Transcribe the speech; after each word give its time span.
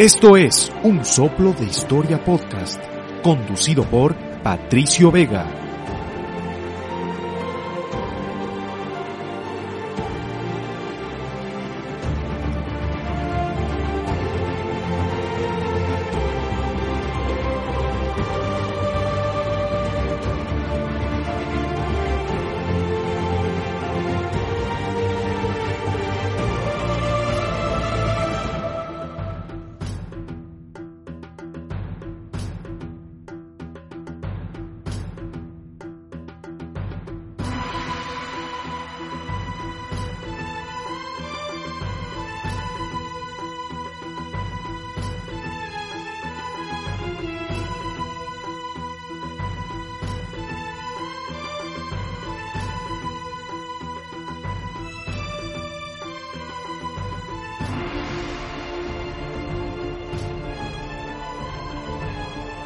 Esto 0.00 0.34
es 0.34 0.72
Un 0.82 1.04
Soplo 1.04 1.52
de 1.52 1.66
Historia 1.66 2.24
Podcast, 2.24 2.82
conducido 3.22 3.84
por 3.84 4.14
Patricio 4.42 5.12
Vega. 5.12 5.69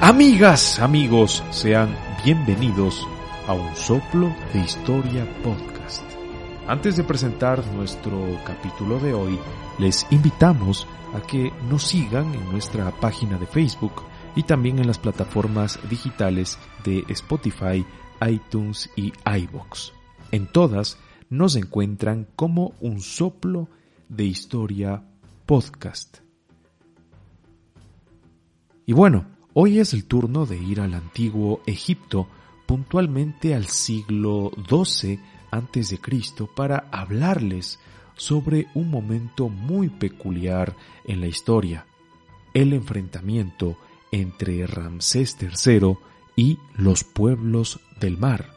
Amigas, 0.05 0.81
amigos, 0.81 1.43
sean 1.51 1.97
bienvenidos 2.23 3.09
a 3.47 3.55
un 3.55 3.75
soplo 3.75 4.31
de 4.53 4.61
historia 4.61 5.27
podcast. 5.43 6.03
Antes 6.69 6.99
de 6.99 7.05
presentar 7.05 7.67
nuestro 7.69 8.23
capítulo 8.45 9.01
de 9.01 9.15
hoy, 9.15 9.39
les 9.79 10.07
invitamos 10.11 10.87
a 11.15 11.27
que 11.27 11.51
nos 11.71 11.85
sigan 11.85 12.35
en 12.35 12.53
nuestra 12.53 12.91
página 12.91 13.39
de 13.39 13.47
Facebook 13.47 14.03
y 14.37 14.43
también 14.43 14.79
en 14.79 14.89
las 14.89 14.99
plataformas 14.99 15.81
digitales 15.89 16.59
de 16.85 17.03
Spotify, 17.09 17.83
iTunes 18.29 18.91
y 18.97 19.11
iBox. 19.25 19.95
En 20.33 20.47
todas 20.49 20.99
nos 21.31 21.57
encuentran 21.57 22.29
como 22.37 22.75
un 22.83 23.01
soplo 23.01 23.71
de 24.11 24.25
historia 24.25 25.03
podcast. 25.47 26.19
Y 28.85 28.93
bueno, 28.93 29.33
Hoy 29.57 29.79
es 29.79 29.95
el 29.95 30.05
turno 30.07 30.47
de 30.47 30.59
ir 30.59 30.81
al 30.81 30.95
antiguo 30.95 31.61
Egipto, 31.65 32.27
puntualmente 32.67 33.55
al 33.55 33.67
siglo 33.67 34.51
XII 34.69 35.21
a.C., 35.53 36.01
para 36.57 36.89
hablarles 36.91 37.79
sobre 38.17 38.67
un 38.75 38.91
momento 38.91 39.49
muy 39.49 39.91
peculiar 39.91 40.75
en 41.05 41.21
la 41.21 41.29
historia, 41.29 41.87
el 42.53 42.73
enfrentamiento 42.73 43.79
entre 44.11 44.67
Ramsés 44.67 45.37
III 45.41 45.99
y 46.35 46.59
los 46.75 47.05
pueblos 47.05 47.79
del 48.01 48.19
mar. 48.19 48.51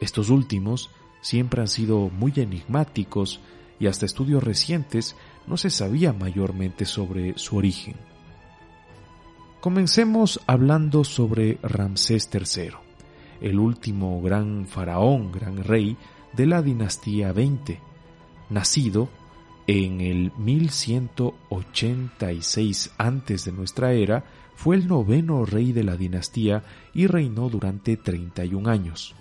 Estos 0.00 0.28
últimos 0.28 0.90
siempre 1.22 1.62
han 1.62 1.68
sido 1.68 2.10
muy 2.10 2.34
enigmáticos 2.36 3.40
y 3.80 3.86
hasta 3.86 4.04
estudios 4.04 4.44
recientes 4.44 5.16
no 5.46 5.56
se 5.56 5.70
sabía 5.70 6.12
mayormente 6.12 6.84
sobre 6.84 7.38
su 7.38 7.56
origen. 7.56 7.96
Comencemos 9.60 10.40
hablando 10.46 11.02
sobre 11.02 11.58
Ramsés 11.62 12.30
III, 12.32 12.70
el 13.40 13.58
último 13.58 14.22
gran 14.22 14.66
faraón, 14.66 15.32
gran 15.32 15.64
rey 15.64 15.96
de 16.34 16.46
la 16.46 16.62
dinastía 16.62 17.32
20, 17.32 17.80
nacido 18.50 19.08
en 19.66 20.00
el 20.00 20.30
1186 20.36 22.92
antes 22.98 23.44
de 23.44 23.50
nuestra 23.52 23.92
era, 23.92 24.24
fue 24.54 24.76
el 24.76 24.86
noveno 24.86 25.44
rey 25.44 25.72
de 25.72 25.82
la 25.84 25.96
dinastía 25.96 26.62
y 26.94 27.08
reinó 27.08 27.48
durante 27.48 27.96
31 27.96 28.70
años. 28.70 29.16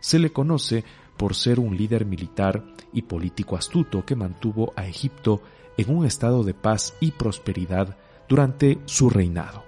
Se 0.00 0.20
le 0.20 0.32
conoce 0.32 0.84
por 1.16 1.34
ser 1.34 1.58
un 1.58 1.74
líder 1.76 2.04
militar 2.04 2.62
y 2.92 3.02
político 3.02 3.56
astuto 3.56 4.04
que 4.04 4.16
mantuvo 4.16 4.72
a 4.76 4.86
Egipto 4.86 5.42
en 5.76 5.96
un 5.96 6.06
estado 6.06 6.44
de 6.44 6.54
paz 6.54 6.94
y 7.00 7.10
prosperidad 7.12 7.96
durante 8.32 8.78
su 8.86 9.10
reinado. 9.10 9.62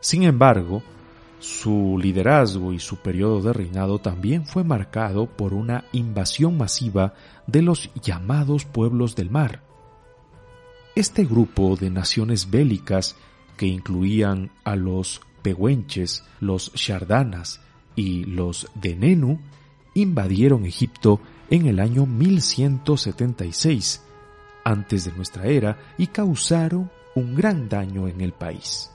Sin 0.00 0.22
embargo, 0.22 0.82
su 1.40 1.98
liderazgo 2.00 2.72
y 2.72 2.78
su 2.78 2.96
periodo 2.96 3.42
de 3.42 3.52
reinado 3.52 3.98
también 3.98 4.46
fue 4.46 4.64
marcado 4.64 5.26
por 5.26 5.52
una 5.52 5.84
invasión 5.92 6.56
masiva 6.56 7.12
de 7.46 7.60
los 7.60 7.90
llamados 8.02 8.64
pueblos 8.64 9.14
del 9.14 9.28
mar. 9.28 9.62
Este 10.94 11.26
grupo 11.26 11.76
de 11.76 11.90
naciones 11.90 12.48
bélicas, 12.48 13.14
que 13.58 13.66
incluían 13.66 14.50
a 14.64 14.74
los 14.74 15.20
pehuenches, 15.42 16.24
los 16.40 16.72
shardanas 16.72 17.60
y 17.94 18.24
los 18.24 18.70
denenu, 18.74 19.38
invadieron 19.92 20.64
Egipto 20.64 21.20
en 21.50 21.66
el 21.66 21.78
año 21.78 22.06
1176 22.06 24.02
antes 24.64 25.04
de 25.04 25.12
nuestra 25.12 25.44
era 25.46 25.78
y 25.98 26.06
causaron 26.06 26.90
un 27.14 27.34
gran 27.34 27.68
daño 27.68 28.08
en 28.08 28.20
el 28.20 28.32
país. 28.32 28.90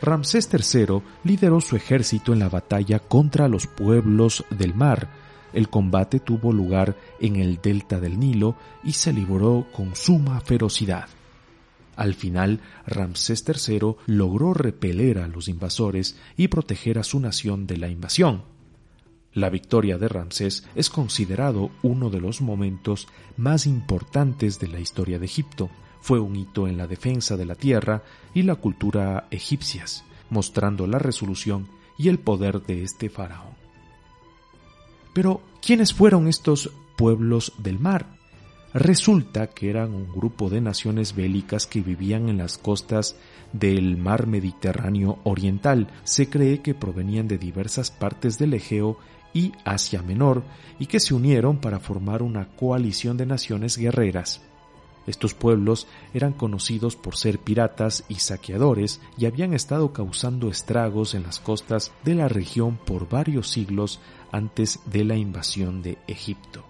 Ramsés 0.00 0.50
III 0.52 1.02
lideró 1.24 1.60
su 1.60 1.76
ejército 1.76 2.32
en 2.32 2.40
la 2.40 2.48
batalla 2.48 2.98
contra 2.98 3.48
los 3.48 3.66
pueblos 3.66 4.44
del 4.50 4.74
mar. 4.74 5.08
El 5.52 5.68
combate 5.68 6.20
tuvo 6.20 6.52
lugar 6.52 6.96
en 7.20 7.36
el 7.36 7.60
delta 7.62 8.00
del 8.00 8.18
Nilo 8.18 8.56
y 8.82 8.92
se 8.92 9.12
libró 9.12 9.66
con 9.72 9.96
suma 9.96 10.40
ferocidad. 10.40 11.08
Al 11.96 12.14
final, 12.14 12.60
Ramsés 12.86 13.44
III 13.46 13.94
logró 14.06 14.52
repeler 14.52 15.18
a 15.18 15.28
los 15.28 15.48
invasores 15.48 16.16
y 16.36 16.48
proteger 16.48 16.98
a 16.98 17.04
su 17.04 17.20
nación 17.20 17.66
de 17.66 17.76
la 17.78 17.88
invasión. 17.88 18.42
La 19.32 19.48
victoria 19.48 19.96
de 19.96 20.08
Ramsés 20.08 20.66
es 20.74 20.90
considerado 20.90 21.70
uno 21.82 22.10
de 22.10 22.20
los 22.20 22.40
momentos 22.40 23.08
más 23.36 23.66
importantes 23.66 24.58
de 24.58 24.68
la 24.68 24.80
historia 24.80 25.18
de 25.18 25.26
Egipto 25.26 25.70
fue 26.04 26.20
un 26.20 26.36
hito 26.36 26.68
en 26.68 26.76
la 26.76 26.86
defensa 26.86 27.34
de 27.38 27.46
la 27.46 27.54
tierra 27.54 28.02
y 28.34 28.42
la 28.42 28.56
cultura 28.56 29.26
egipcias, 29.30 30.04
mostrando 30.28 30.86
la 30.86 30.98
resolución 30.98 31.66
y 31.96 32.10
el 32.10 32.18
poder 32.18 32.60
de 32.60 32.82
este 32.82 33.08
faraón. 33.08 33.54
Pero, 35.14 35.40
¿quiénes 35.62 35.94
fueron 35.94 36.28
estos 36.28 36.70
pueblos 36.98 37.54
del 37.56 37.78
mar? 37.78 38.04
Resulta 38.74 39.46
que 39.46 39.70
eran 39.70 39.94
un 39.94 40.12
grupo 40.12 40.50
de 40.50 40.60
naciones 40.60 41.16
bélicas 41.16 41.66
que 41.66 41.80
vivían 41.80 42.28
en 42.28 42.36
las 42.36 42.58
costas 42.58 43.16
del 43.54 43.96
mar 43.96 44.26
Mediterráneo 44.26 45.20
oriental. 45.24 45.88
Se 46.02 46.28
cree 46.28 46.60
que 46.60 46.74
provenían 46.74 47.28
de 47.28 47.38
diversas 47.38 47.90
partes 47.90 48.38
del 48.38 48.52
Egeo 48.52 48.98
y 49.32 49.52
Asia 49.64 50.02
Menor 50.02 50.42
y 50.78 50.84
que 50.84 51.00
se 51.00 51.14
unieron 51.14 51.62
para 51.62 51.80
formar 51.80 52.22
una 52.22 52.48
coalición 52.56 53.16
de 53.16 53.24
naciones 53.24 53.78
guerreras. 53.78 54.42
Estos 55.06 55.34
pueblos 55.34 55.86
eran 56.14 56.32
conocidos 56.32 56.96
por 56.96 57.16
ser 57.16 57.38
piratas 57.38 58.04
y 58.08 58.16
saqueadores 58.16 59.00
y 59.18 59.26
habían 59.26 59.52
estado 59.52 59.92
causando 59.92 60.48
estragos 60.48 61.14
en 61.14 61.24
las 61.24 61.40
costas 61.40 61.92
de 62.04 62.14
la 62.14 62.28
región 62.28 62.76
por 62.76 63.08
varios 63.08 63.50
siglos 63.50 64.00
antes 64.32 64.80
de 64.86 65.04
la 65.04 65.16
invasión 65.16 65.82
de 65.82 65.98
Egipto. 66.06 66.64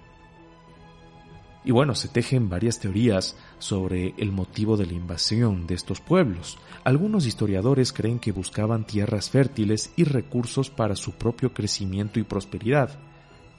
Y 1.66 1.70
bueno, 1.70 1.94
se 1.94 2.08
tejen 2.08 2.50
varias 2.50 2.78
teorías 2.78 3.36
sobre 3.58 4.14
el 4.18 4.32
motivo 4.32 4.76
de 4.76 4.84
la 4.84 4.92
invasión 4.92 5.66
de 5.66 5.74
estos 5.74 6.00
pueblos. 6.00 6.58
Algunos 6.84 7.24
historiadores 7.24 7.94
creen 7.94 8.18
que 8.18 8.32
buscaban 8.32 8.86
tierras 8.86 9.30
fértiles 9.30 9.90
y 9.96 10.04
recursos 10.04 10.68
para 10.68 10.94
su 10.94 11.12
propio 11.12 11.54
crecimiento 11.54 12.20
y 12.20 12.24
prosperidad. 12.24 12.98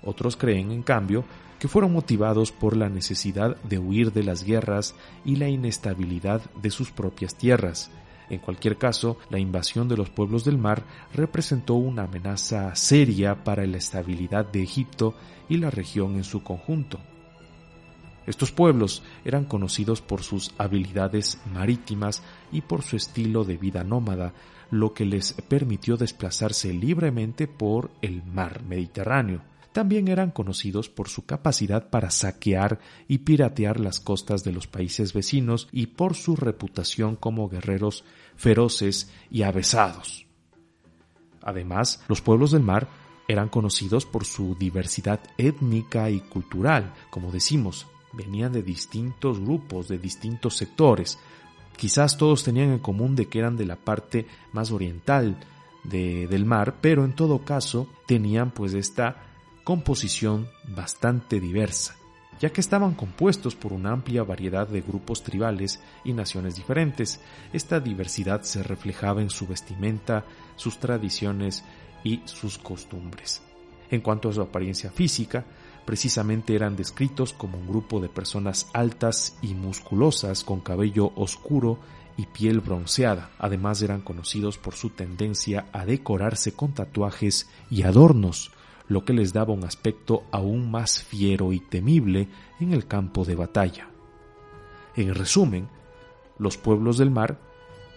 Otros 0.04 0.38
creen, 0.38 0.71
en 0.71 0.83
cambio, 0.83 1.25
que 1.60 1.68
fueron 1.68 1.94
motivados 1.94 2.52
por 2.52 2.75
la 2.75 2.90
necesidad 2.90 3.56
de 3.63 3.80
huir 3.80 4.12
de 4.12 4.24
las 4.24 4.44
guerras 4.44 4.96
y 5.24 5.38
la 5.38 5.50
inestabilidad 5.50 6.42
de 6.62 6.69
sus 6.69 6.92
propias 6.92 7.36
tierras. 7.36 7.90
En 8.30 8.40
cualquier 8.40 8.78
caso, 8.78 9.18
la 9.30 9.40
invasión 9.40 9.88
de 9.88 9.98
los 9.98 10.10
pueblos 10.10 10.44
del 10.44 10.57
mar 10.57 10.84
representó 11.13 11.75
una 11.75 12.04
amenaza 12.04 12.75
seria 12.75 13.44
para 13.44 13.66
la 13.68 13.78
estabilidad 13.78 14.46
de 14.46 14.63
Egipto 14.63 15.16
y 15.48 15.57
la 15.57 15.69
región 15.69 16.16
en 16.16 16.24
su 16.24 16.44
conjunto. 16.44 17.00
Estos 18.25 18.52
pueblos 18.52 19.04
eran 19.24 19.46
conocidos 19.46 20.02
por 20.02 20.24
sus 20.24 20.54
habilidades 20.57 21.40
marítimas 21.54 22.24
y 22.52 22.62
por 22.62 22.81
su 22.81 22.96
estilo 22.96 23.44
de 23.44 23.57
vida 23.57 23.84
nómada, 23.84 24.34
lo 24.72 24.96
que 24.96 25.06
les 25.06 25.34
permitió 25.48 25.96
desplazarse 25.96 26.74
libremente 26.74 27.48
por 27.48 27.92
el 28.02 28.24
mar 28.24 28.63
Mediterráneo 28.63 29.42
también 29.75 30.07
eran 30.07 30.31
conocidos 30.31 30.88
por 30.88 31.10
su 31.10 31.25
capacidad 31.25 31.89
para 31.89 32.10
saquear 32.10 32.80
y 33.10 33.18
piratear 33.18 33.81
las 33.81 34.00
costas 34.00 34.45
de 34.45 34.54
los 34.54 34.68
países 34.68 35.12
vecinos 35.12 35.68
y 35.74 35.88
por 35.88 36.16
su 36.16 36.38
reputación 36.38 37.18
como 37.18 37.50
guerreros 37.50 38.06
feroces 38.38 39.12
y 39.30 39.44
avesados. 39.44 40.27
Además, 41.42 42.01
los 42.07 42.22
pueblos 42.22 42.51
del 42.51 42.63
mar 42.63 42.88
eran 43.27 43.50
conocidos 43.50 44.06
por 44.06 44.24
su 44.24 44.56
diversidad 44.56 45.19
étnica 45.38 46.10
y 46.10 46.21
cultural, 46.21 46.94
como 47.10 47.33
decimos, 47.33 47.86
venían 48.13 48.54
de 48.54 48.63
distintos 48.63 49.42
grupos, 49.42 49.89
de 49.89 49.98
distintos 49.98 50.56
sectores. 50.56 51.19
Quizás 51.75 52.18
todos 52.18 52.45
tenían 52.45 52.71
en 52.71 52.80
común 52.80 53.18
de 53.18 53.28
que 53.28 53.39
eran 53.39 53.57
de 53.57 53.66
la 53.66 53.75
parte 53.75 54.25
más 54.54 54.71
oriental 54.71 55.38
del 55.83 56.45
mar, 56.45 56.75
pero 56.80 57.04
en 57.04 57.12
todo 57.13 57.39
caso 57.44 57.89
tenían 58.07 58.51
pues 58.51 58.74
esta 58.74 59.34
composición 59.65 60.47
bastante 60.75 61.39
diversa, 61.39 61.95
ya 62.39 62.51
que 62.51 62.62
estaban 62.62 62.94
compuestos 62.94 63.56
por 63.56 63.73
una 63.73 63.91
amplia 63.91 64.23
variedad 64.23 64.67
de 64.67 64.81
grupos 64.81 65.23
tribales 65.23 65.81
y 66.03 66.13
naciones 66.13 66.56
diferentes. 66.56 67.19
Esta 67.51 67.79
diversidad 67.79 68.44
se 68.44 68.62
reflejaba 68.62 69.23
en 69.23 69.31
su 69.31 69.47
vestimenta, 69.47 70.23
sus 70.56 70.77
tradiciones 70.77 71.63
y 72.03 72.21
sus 72.25 72.59
costumbres. 72.59 73.41
En 73.89 74.01
cuanto 74.01 74.29
a 74.29 74.33
su 74.33 74.41
apariencia 74.41 74.91
física, 74.91 75.44
precisamente 75.83 76.56
eran 76.56 76.75
descritos 76.75 77.33
como 77.33 77.57
un 77.57 77.68
grupo 77.68 78.00
de 78.00 78.09
personas 78.09 78.68
altas 78.71 79.35
y 79.41 79.56
musculosas 79.56 80.44
con 80.44 80.59
cabello 80.59 81.11
oscuro 81.15 81.79
y 82.18 82.27
piel 82.27 82.59
bronceada. 82.59 83.31
Además 83.39 83.81
eran 83.81 84.01
conocidos 84.01 84.59
por 84.59 84.75
su 84.75 84.91
tendencia 84.91 85.65
a 85.73 85.85
decorarse 85.85 86.53
con 86.53 86.73
tatuajes 86.73 87.50
y 87.71 87.81
adornos, 87.81 88.51
lo 88.87 89.03
que 89.03 89.13
les 89.13 89.33
daba 89.33 89.53
un 89.53 89.63
aspecto 89.63 90.23
aún 90.31 90.69
más 90.69 91.03
fiero 91.03 91.53
y 91.53 91.59
temible 91.59 92.27
en 92.59 92.73
el 92.73 92.87
campo 92.87 93.25
de 93.25 93.35
batalla. 93.35 93.89
En 94.95 95.13
resumen, 95.13 95.67
los 96.37 96.57
pueblos 96.57 96.97
del 96.97 97.11
mar 97.11 97.37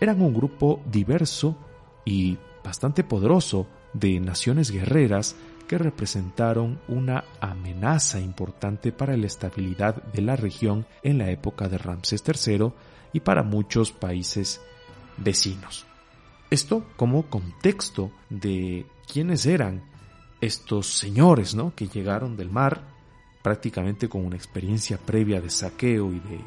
eran 0.01 0.21
un 0.23 0.35
grupo 0.35 0.81
diverso 0.87 1.57
y 2.05 2.39
bastante 2.65 3.05
poderoso 3.05 3.67
de 3.93 4.21
naciones 4.21 4.71
guerreras 4.71 5.37
que 5.67 5.79
representaron 5.79 6.81
una 6.89 7.25
amenaza 7.41 8.21
importante 8.21 8.91
para 8.91 9.17
la 9.17 9.27
estabilidad 9.27 10.03
de 10.03 10.23
la 10.23 10.35
región 10.35 10.87
en 11.03 11.19
la 11.19 11.31
época 11.31 11.69
de 11.69 11.79
Ramsés 11.79 12.25
III 12.27 12.73
y 13.13 13.21
para 13.21 13.43
muchos 13.43 13.93
países 13.93 14.61
vecinos. 15.19 15.87
Esto 16.51 16.85
como 16.97 17.25
contexto 17.25 18.11
de 18.31 18.87
quiénes 19.13 19.45
eran 19.45 19.83
estos 20.41 20.87
señores, 20.87 21.55
¿no? 21.55 21.75
Que 21.75 21.89
llegaron 21.89 22.37
del 22.37 22.51
mar 22.51 22.83
prácticamente 23.43 24.09
con 24.09 24.25
una 24.25 24.37
experiencia 24.37 24.99
previa 24.99 25.41
de 25.41 25.51
saqueo 25.51 26.13
y 26.13 26.21
de, 26.21 26.41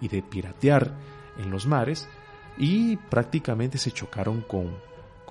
y 0.00 0.08
de 0.08 0.22
piratear 0.22 0.92
en 1.38 1.50
los 1.50 1.66
mares 1.66 2.08
y 2.58 2.96
prácticamente 2.96 3.78
se 3.78 3.92
chocaron 3.92 4.42
con 4.42 4.70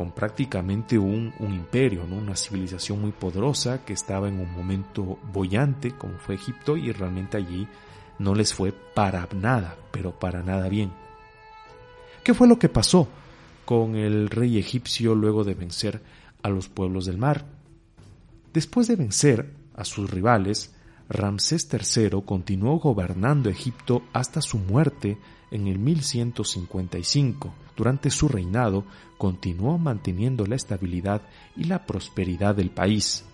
con 0.01 0.11
prácticamente 0.11 0.97
un, 0.97 1.33
imperio, 1.39 2.05
¿no? 2.07 2.15
una 2.15 2.35
civilización 2.35 2.99
muy 2.99 3.11
poderosa 3.11 3.85
que 3.85 3.93
estaba 3.93 4.27
en 4.27 4.39
un 4.39 4.51
momento 4.51 5.19
bollante 5.31 5.91
como 5.91 6.17
fue 6.17 6.35
Egipto 6.35 6.77
y 6.77 6.91
realmente 6.91 7.37
allí 7.37 7.67
no 8.17 8.33
les 8.33 8.53
fue 8.53 8.71
para 8.71 9.27
nada, 9.35 9.77
pero 9.91 10.17
para 10.17 10.41
nada 10.41 10.69
bien. 10.69 10.91
¿Qué 12.23 12.33
fue 12.33 12.47
lo 12.47 12.57
que 12.57 12.67
pasó 12.67 13.07
con 13.63 13.95
el 13.95 14.29
rey 14.29 14.57
egipcio 14.57 15.13
luego 15.13 15.43
de 15.43 15.53
vencer 15.53 16.01
a 16.41 16.49
los 16.49 16.67
pueblos 16.67 17.05
del 17.05 17.17
mar? 17.17 17.45
Después 18.53 18.87
de 18.87 18.97
vencer 18.97 19.53
a 19.75 19.85
sus 19.85 20.09
rivales, 20.09 20.73
Ramsés 21.07 21.69
III 21.71 22.21
continuó 22.25 22.79
gobernando 22.79 23.49
Egipto 23.49 24.03
hasta 24.13 24.41
su 24.41 24.57
muerte 24.57 25.17
en 25.51 25.67
el 25.67 25.79
1155. 25.79 27.53
Durante 27.77 28.09
su 28.09 28.27
reinado 28.27 28.85
continuó 29.17 29.77
manteniendo 29.77 30.45
la 30.45 30.55
estabilidad 30.55 31.21
y 31.55 31.65
la 31.65 31.85
prosperidad 31.85 32.55
del 32.55 32.71
país. 32.71 33.25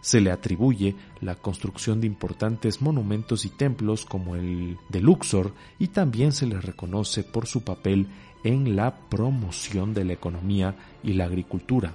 Se 0.00 0.20
le 0.20 0.30
atribuye 0.30 0.96
la 1.20 1.34
construcción 1.34 2.00
de 2.00 2.06
importantes 2.06 2.80
monumentos 2.80 3.44
y 3.44 3.50
templos 3.50 4.04
como 4.04 4.36
el 4.36 4.76
de 4.88 5.00
Luxor 5.00 5.52
y 5.78 5.88
también 5.88 6.32
se 6.32 6.46
le 6.46 6.60
reconoce 6.60 7.24
por 7.24 7.46
su 7.46 7.62
papel 7.62 8.06
en 8.44 8.76
la 8.76 8.96
promoción 9.08 9.94
de 9.94 10.04
la 10.04 10.12
economía 10.12 10.76
y 11.02 11.14
la 11.14 11.24
agricultura. 11.24 11.94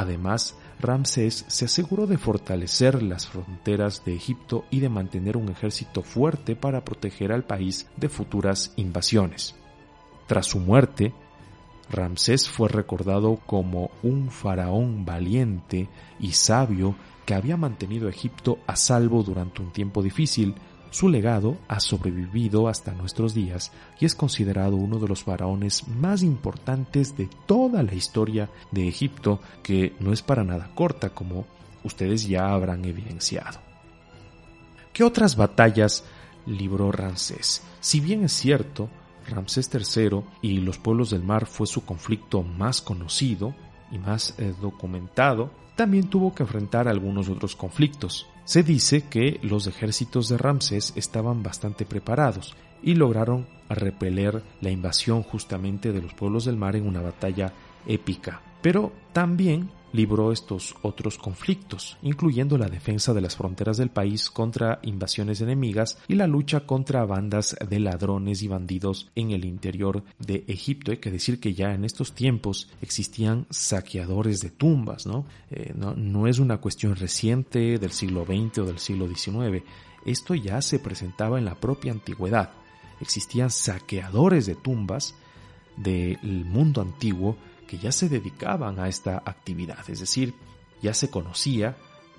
Además, 0.00 0.56
Ramsés 0.78 1.44
se 1.48 1.66
aseguró 1.66 2.06
de 2.06 2.16
fortalecer 2.16 3.02
las 3.02 3.26
fronteras 3.26 4.02
de 4.02 4.14
Egipto 4.14 4.64
y 4.70 4.80
de 4.80 4.88
mantener 4.88 5.36
un 5.36 5.50
ejército 5.50 6.02
fuerte 6.02 6.56
para 6.56 6.86
proteger 6.86 7.32
al 7.32 7.44
país 7.44 7.86
de 7.98 8.08
futuras 8.08 8.72
invasiones. 8.76 9.56
Tras 10.26 10.46
su 10.46 10.58
muerte, 10.58 11.12
Ramsés 11.90 12.48
fue 12.48 12.70
recordado 12.70 13.40
como 13.44 13.90
un 14.02 14.30
faraón 14.30 15.04
valiente 15.04 15.90
y 16.18 16.32
sabio 16.32 16.94
que 17.26 17.34
había 17.34 17.58
mantenido 17.58 18.08
Egipto 18.08 18.58
a 18.66 18.76
salvo 18.76 19.22
durante 19.22 19.60
un 19.60 19.70
tiempo 19.70 20.02
difícil 20.02 20.54
su 20.90 21.08
legado 21.08 21.56
ha 21.68 21.80
sobrevivido 21.80 22.68
hasta 22.68 22.92
nuestros 22.92 23.32
días 23.32 23.72
y 24.00 24.06
es 24.06 24.14
considerado 24.14 24.76
uno 24.76 24.98
de 24.98 25.08
los 25.08 25.22
faraones 25.22 25.86
más 25.88 26.22
importantes 26.22 27.16
de 27.16 27.28
toda 27.46 27.82
la 27.82 27.94
historia 27.94 28.50
de 28.72 28.88
Egipto, 28.88 29.40
que 29.62 29.94
no 30.00 30.12
es 30.12 30.22
para 30.22 30.44
nada 30.44 30.70
corta 30.74 31.10
como 31.10 31.46
ustedes 31.84 32.26
ya 32.26 32.52
habrán 32.52 32.84
evidenciado. 32.84 33.60
¿Qué 34.92 35.04
otras 35.04 35.36
batallas 35.36 36.04
libró 36.46 36.90
Ramsés? 36.90 37.62
Si 37.80 38.00
bien 38.00 38.24
es 38.24 38.32
cierto, 38.32 38.88
Ramsés 39.28 39.70
III 39.72 40.22
y 40.42 40.58
los 40.58 40.78
pueblos 40.78 41.10
del 41.10 41.22
mar 41.22 41.46
fue 41.46 41.66
su 41.66 41.84
conflicto 41.84 42.42
más 42.42 42.80
conocido 42.80 43.54
y 43.90 43.98
más 43.98 44.34
eh, 44.38 44.54
documentado, 44.60 45.50
también 45.76 46.08
tuvo 46.08 46.34
que 46.34 46.42
enfrentar 46.42 46.88
algunos 46.88 47.28
otros 47.28 47.56
conflictos. 47.56 48.26
Se 48.44 48.62
dice 48.62 49.02
que 49.08 49.38
los 49.42 49.66
ejércitos 49.66 50.28
de 50.28 50.38
Ramsés 50.38 50.92
estaban 50.96 51.42
bastante 51.42 51.84
preparados 51.84 52.54
y 52.82 52.94
lograron 52.94 53.46
repeler 53.68 54.42
la 54.60 54.70
invasión 54.70 55.22
justamente 55.22 55.92
de 55.92 56.02
los 56.02 56.14
pueblos 56.14 56.44
del 56.44 56.56
mar 56.56 56.76
en 56.76 56.86
una 56.86 57.00
batalla 57.00 57.52
épica. 57.86 58.42
Pero 58.62 58.92
también 59.12 59.70
libró 59.92 60.32
estos 60.32 60.76
otros 60.82 61.18
conflictos, 61.18 61.98
incluyendo 62.02 62.58
la 62.58 62.68
defensa 62.68 63.12
de 63.12 63.20
las 63.20 63.36
fronteras 63.36 63.76
del 63.76 63.90
país 63.90 64.30
contra 64.30 64.78
invasiones 64.82 65.40
enemigas 65.40 65.98
y 66.08 66.14
la 66.14 66.26
lucha 66.26 66.60
contra 66.60 67.04
bandas 67.04 67.56
de 67.68 67.80
ladrones 67.80 68.42
y 68.42 68.48
bandidos 68.48 69.10
en 69.14 69.32
el 69.32 69.44
interior 69.44 70.04
de 70.18 70.44
Egipto. 70.46 70.92
Hay 70.92 70.98
que 70.98 71.10
decir 71.10 71.40
que 71.40 71.54
ya 71.54 71.74
en 71.74 71.84
estos 71.84 72.14
tiempos 72.14 72.70
existían 72.82 73.46
saqueadores 73.50 74.40
de 74.40 74.50
tumbas, 74.50 75.06
¿no? 75.06 75.24
Eh, 75.50 75.74
no, 75.74 76.26
es 76.26 76.38
una 76.38 76.58
cuestión 76.58 76.94
reciente 76.96 77.78
del 77.78 77.92
siglo 77.92 78.24
XX 78.24 78.58
o 78.58 78.66
del 78.66 78.78
siglo 78.78 79.08
XIX. 79.08 79.64
Esto 80.06 80.34
ya 80.34 80.62
se 80.62 80.78
presentaba 80.78 81.38
en 81.38 81.44
la 81.44 81.56
propia 81.56 81.92
antigüedad. 81.92 82.50
Existían 83.00 83.50
saqueadores 83.50 84.46
de 84.46 84.54
tumbas 84.54 85.14
del 85.76 86.44
mundo 86.44 86.82
antiguo 86.82 87.36
que 87.70 87.78
ya 87.78 87.92
se 87.92 88.08
dedicaban 88.08 88.80
a 88.80 88.88
esta 88.88 89.22
actividad, 89.24 89.88
es 89.88 90.00
decir, 90.00 90.34
ya 90.82 90.92
se 90.92 91.08
conocía 91.08 91.76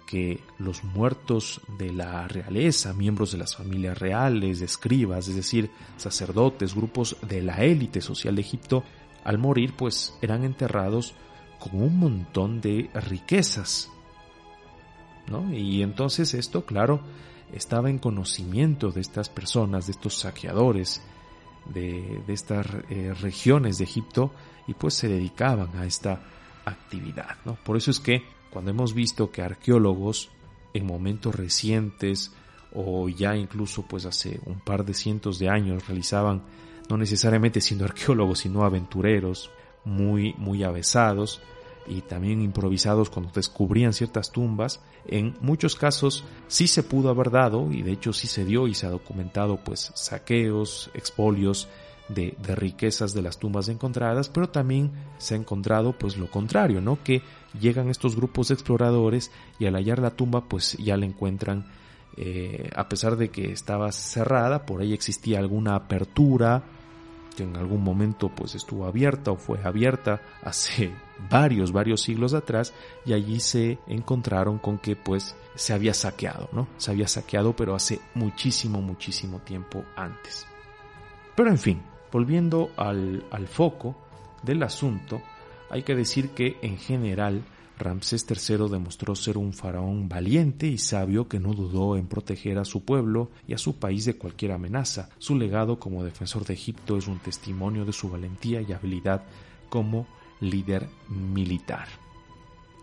que 0.07 0.39
los 0.59 0.85
muertos 0.85 1.59
de 1.77 1.91
la 1.91 2.25
realeza, 2.29 2.93
miembros 2.93 3.33
de 3.33 3.39
las 3.39 3.57
familias 3.57 3.97
reales, 3.97 4.61
escribas, 4.61 5.27
es 5.27 5.35
decir, 5.35 5.69
sacerdotes, 5.97 6.73
grupos 6.73 7.17
de 7.27 7.41
la 7.41 7.65
élite 7.65 7.99
social 7.99 8.35
de 8.35 8.41
Egipto, 8.43 8.85
al 9.25 9.39
morir 9.39 9.73
pues 9.75 10.17
eran 10.21 10.45
enterrados 10.45 11.15
con 11.59 11.81
un 11.81 11.99
montón 11.99 12.61
de 12.61 12.89
riquezas. 12.93 13.89
¿no? 15.27 15.53
Y 15.53 15.81
entonces 15.81 16.33
esto, 16.33 16.65
claro, 16.65 17.01
estaba 17.51 17.89
en 17.89 17.99
conocimiento 17.99 18.89
de 18.91 19.01
estas 19.01 19.27
personas, 19.27 19.87
de 19.87 19.91
estos 19.91 20.17
saqueadores, 20.17 21.01
de, 21.65 22.21
estas 22.27 22.67
eh, 22.89 23.13
regiones 23.21 23.77
de 23.77 23.83
Egipto, 23.83 24.31
y 24.67 24.73
pues 24.73 24.93
se 24.93 25.07
dedicaban 25.07 25.75
a 25.77 25.85
esta 25.85 26.21
actividad. 26.65 27.37
¿no? 27.45 27.55
Por 27.55 27.77
eso 27.77 27.91
es 27.91 27.99
que 27.99 28.23
cuando 28.49 28.71
hemos 28.71 28.93
visto 28.93 29.31
que 29.31 29.41
arqueólogos 29.41 30.29
en 30.73 30.85
momentos 30.85 31.35
recientes 31.35 32.31
o 32.73 33.09
ya 33.09 33.35
incluso 33.35 33.83
pues 33.83 34.05
hace 34.05 34.39
un 34.45 34.59
par 34.59 34.85
de 34.85 34.93
cientos 34.93 35.39
de 35.39 35.49
años 35.49 35.87
realizaban 35.87 36.43
no 36.89 36.97
necesariamente 36.97 37.59
siendo 37.59 37.85
arqueólogos 37.85 38.39
sino 38.39 38.63
aventureros 38.63 39.49
muy 39.83 40.33
muy 40.37 40.63
avesados 40.63 41.41
y 41.87 42.01
también 42.01 42.41
improvisados 42.41 43.09
cuando 43.09 43.31
descubrían 43.33 43.93
ciertas 43.93 44.31
tumbas, 44.31 44.81
en 45.07 45.35
muchos 45.41 45.75
casos 45.75 46.23
sí 46.47 46.67
se 46.67 46.83
pudo 46.83 47.09
haber 47.09 47.31
dado 47.31 47.71
y 47.71 47.81
de 47.81 47.91
hecho 47.91 48.13
sí 48.13 48.27
se 48.27 48.45
dio 48.45 48.67
y 48.67 48.73
se 48.73 48.85
ha 48.85 48.89
documentado 48.89 49.57
pues 49.57 49.91
saqueos, 49.95 50.91
expolios 50.93 51.67
de, 52.07 52.35
riquezas 52.55 53.13
de 53.13 53.21
las 53.21 53.39
tumbas 53.39 53.69
encontradas, 53.69 54.29
pero 54.29 54.49
también 54.49 54.91
se 55.17 55.33
ha 55.33 55.37
encontrado 55.37 55.93
pues 55.93 56.17
lo 56.17 56.29
contrario, 56.29 56.81
¿no? 56.81 56.99
Que 57.03 57.21
llegan 57.59 57.89
estos 57.89 58.15
grupos 58.15 58.49
de 58.49 58.55
exploradores 58.55 59.31
y 59.59 59.65
al 59.65 59.75
hallar 59.75 59.99
la 59.99 60.11
tumba 60.11 60.41
pues 60.47 60.77
ya 60.77 60.97
la 60.97 61.05
encuentran 61.05 61.65
eh, 62.17 62.69
a 62.75 62.89
pesar 62.89 63.15
de 63.15 63.29
que 63.29 63.51
estaba 63.51 63.91
cerrada, 63.91 64.65
por 64.65 64.81
ahí 64.81 64.93
existía 64.93 65.39
alguna 65.39 65.75
apertura 65.75 66.63
que 67.35 67.43
en 67.43 67.55
algún 67.57 67.83
momento 67.83 68.29
pues 68.29 68.55
estuvo 68.55 68.85
abierta 68.85 69.31
o 69.31 69.37
fue 69.37 69.59
abierta 69.63 70.21
hace 70.43 70.93
varios, 71.29 71.71
varios 71.71 72.01
siglos 72.01 72.33
atrás 72.33 72.73
y 73.05 73.13
allí 73.13 73.39
se 73.39 73.79
encontraron 73.87 74.59
con 74.59 74.77
que 74.77 74.95
pues 74.95 75.35
se 75.55 75.73
había 75.73 75.93
saqueado, 75.93 76.49
¿no? 76.51 76.67
Se 76.77 76.91
había 76.91 77.07
saqueado 77.07 77.55
pero 77.55 77.75
hace 77.75 77.99
muchísimo, 78.13 78.81
muchísimo 78.81 79.39
tiempo 79.39 79.83
antes. 79.95 80.45
Pero 81.35 81.49
en 81.49 81.57
fin, 81.57 81.81
volviendo 82.11 82.71
al, 82.77 83.25
al 83.31 83.47
foco 83.47 83.95
del 84.43 84.63
asunto, 84.63 85.21
hay 85.69 85.83
que 85.83 85.95
decir 85.95 86.31
que 86.31 86.57
en 86.61 86.77
general 86.77 87.43
Ramsés 87.81 88.25
III 88.29 88.69
demostró 88.69 89.15
ser 89.15 89.37
un 89.37 89.53
faraón 89.53 90.07
valiente 90.07 90.67
y 90.67 90.77
sabio 90.77 91.27
que 91.27 91.39
no 91.39 91.53
dudó 91.53 91.97
en 91.97 92.07
proteger 92.07 92.57
a 92.57 92.65
su 92.65 92.85
pueblo 92.85 93.31
y 93.47 93.53
a 93.53 93.57
su 93.57 93.77
país 93.77 94.05
de 94.05 94.17
cualquier 94.17 94.53
amenaza. 94.53 95.09
Su 95.17 95.35
legado 95.35 95.79
como 95.79 96.03
defensor 96.03 96.45
de 96.45 96.53
Egipto 96.53 96.97
es 96.97 97.07
un 97.07 97.19
testimonio 97.19 97.83
de 97.83 97.93
su 97.93 98.09
valentía 98.09 98.61
y 98.61 98.71
habilidad 98.71 99.23
como 99.69 100.07
líder 100.39 100.87
militar. 101.09 101.87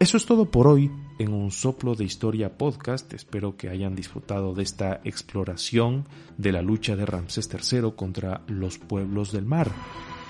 Eso 0.00 0.16
es 0.16 0.26
todo 0.26 0.44
por 0.44 0.68
hoy 0.68 0.92
en 1.18 1.32
un 1.32 1.50
soplo 1.50 1.96
de 1.96 2.04
historia 2.04 2.56
podcast. 2.56 3.12
Espero 3.14 3.56
que 3.56 3.68
hayan 3.68 3.96
disfrutado 3.96 4.54
de 4.54 4.62
esta 4.62 5.00
exploración 5.02 6.06
de 6.36 6.52
la 6.52 6.62
lucha 6.62 6.94
de 6.94 7.04
Ramsés 7.04 7.50
III 7.52 7.92
contra 7.96 8.42
los 8.46 8.78
pueblos 8.78 9.32
del 9.32 9.44
mar. 9.44 9.72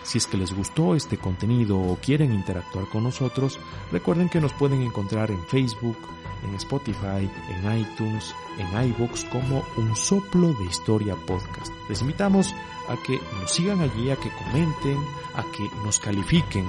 Si 0.03 0.19
es 0.19 0.27
que 0.27 0.37
les 0.37 0.55
gustó 0.55 0.95
este 0.95 1.19
contenido 1.19 1.79
o 1.79 1.97
quieren 1.97 2.33
interactuar 2.33 2.89
con 2.89 3.05
nosotros, 3.05 3.59
recuerden 3.93 4.29
que 4.29 4.41
nos 4.41 4.53
pueden 4.53 4.83
encontrar 4.83 5.31
en 5.31 5.45
Facebook, 5.47 5.97
en 6.45 6.55
Spotify, 6.55 7.29
en 7.51 7.79
iTunes, 7.79 8.35
en 8.59 8.91
iBox 8.91 9.25
como 9.25 9.65
un 9.77 9.95
soplo 9.97 10.53
de 10.55 10.65
historia 10.65 11.17
podcast. 11.27 11.73
Les 11.89 12.01
invitamos 12.01 12.55
a 12.89 12.97
que 13.03 13.21
nos 13.41 13.51
sigan 13.51 13.81
allí, 13.81 14.11
a 14.11 14.17
que 14.17 14.31
comenten, 14.31 14.99
a 15.35 15.43
que 15.53 15.69
nos 15.85 15.99
califiquen. 15.99 16.67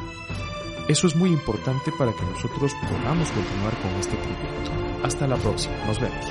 Eso 0.87 1.07
es 1.07 1.15
muy 1.15 1.29
importante 1.29 1.91
para 1.91 2.11
que 2.13 2.23
nosotros 2.23 2.73
podamos 2.89 3.29
continuar 3.29 3.77
con 3.81 3.91
este 3.99 4.17
proyecto. 4.17 4.71
Hasta 5.03 5.27
la 5.27 5.37
próxima, 5.37 5.75
nos 5.85 5.99
vemos. 5.99 6.25